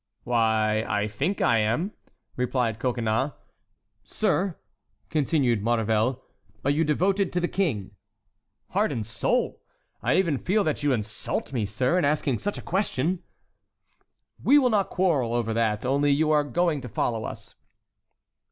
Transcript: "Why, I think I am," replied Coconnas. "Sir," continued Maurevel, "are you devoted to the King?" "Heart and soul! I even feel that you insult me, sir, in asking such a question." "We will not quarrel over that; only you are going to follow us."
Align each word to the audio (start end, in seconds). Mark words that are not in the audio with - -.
"Why, 0.23 0.83
I 0.89 1.07
think 1.07 1.41
I 1.41 1.59
am," 1.59 1.91
replied 2.35 2.79
Coconnas. 2.79 3.33
"Sir," 4.03 4.57
continued 5.11 5.61
Maurevel, 5.61 6.23
"are 6.65 6.71
you 6.71 6.83
devoted 6.83 7.31
to 7.31 7.39
the 7.39 7.47
King?" 7.47 7.91
"Heart 8.69 8.91
and 8.91 9.05
soul! 9.05 9.61
I 10.01 10.15
even 10.15 10.39
feel 10.39 10.63
that 10.63 10.81
you 10.81 10.91
insult 10.91 11.53
me, 11.53 11.67
sir, 11.67 11.99
in 11.99 12.05
asking 12.05 12.39
such 12.39 12.57
a 12.57 12.63
question." 12.63 13.21
"We 14.43 14.57
will 14.57 14.71
not 14.71 14.89
quarrel 14.89 15.35
over 15.35 15.53
that; 15.53 15.85
only 15.85 16.09
you 16.11 16.31
are 16.31 16.43
going 16.43 16.81
to 16.81 16.89
follow 16.89 17.23
us." 17.23 17.53